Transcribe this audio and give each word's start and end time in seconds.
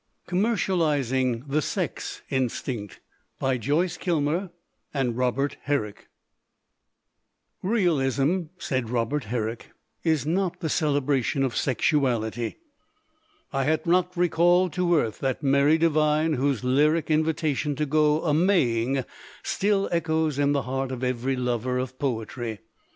COMMERCIALIZING 0.25 1.43
THE 1.47 1.61
SEX 1.61 2.23
INSTINCT 2.31 2.99
ROBERT 3.39 3.65
HERRICK 3.65 4.01
COMMERCIALIZING 4.01 4.29
THE 4.95 4.97
SEX 4.97 4.97
INSTINCT 4.97 5.13
ROBERT 5.13 5.57
HERRICK 5.67 6.07
REALISM," 7.61 8.49
said 8.57 8.89
Robert 8.89 9.23
Herrick, 9.25 9.69
"is 10.03 10.25
not 10.25 10.59
the 10.59 10.69
celebration 10.69 11.43
of 11.43 11.55
sexuality." 11.55 12.57
I 13.53 13.65
had 13.65 13.85
not 13.85 14.17
re 14.17 14.27
called 14.27 14.73
to 14.73 14.95
earth 14.95 15.19
that 15.19 15.43
merry 15.43 15.77
divine 15.77 16.33
whose 16.33 16.63
lyric 16.63 17.11
in 17.11 17.23
vitation 17.23 17.75
to 17.75 17.85
go 17.85 18.23
a 18.23 18.33
Maying 18.33 19.05
still 19.43 19.87
echoes 19.91 20.39
in 20.39 20.53
the 20.53 20.63
heart 20.63 20.91
of 20.91 21.03
every 21.03 21.35
lover 21.35 21.77
of 21.77 21.99
poetry. 21.99 22.61